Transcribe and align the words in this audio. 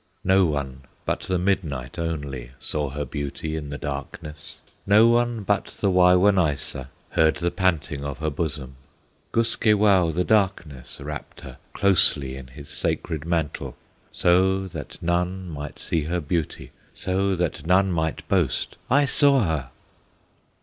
No 0.23 0.47
one 0.47 0.81
but 1.05 1.19
the 1.19 1.37
Midnight 1.37 1.99
only 1.99 2.53
Saw 2.59 2.89
her 2.89 3.05
beauty 3.05 3.55
in 3.55 3.69
the 3.69 3.77
darkness, 3.77 4.59
No 4.87 5.07
one 5.09 5.43
but 5.43 5.65
the 5.79 5.91
Wawonaissa 5.91 6.89
Heard 7.11 7.35
the 7.35 7.51
panting 7.51 8.03
of 8.03 8.17
her 8.17 8.31
bosom 8.31 8.77
Guskewau, 9.31 10.09
the 10.11 10.23
darkness, 10.23 10.99
wrapped 10.99 11.41
her 11.41 11.57
Closely 11.73 12.35
in 12.35 12.47
his 12.47 12.67
sacred 12.69 13.25
mantle, 13.25 13.77
So 14.11 14.65
that 14.69 14.99
none 15.03 15.47
might 15.47 15.77
see 15.77 16.05
her 16.05 16.19
beauty, 16.19 16.71
So 16.95 17.35
that 17.35 17.67
none 17.67 17.91
might 17.91 18.27
boast, 18.27 18.79
"I 18.89 19.05
saw 19.05 19.41
her!" 19.43 19.69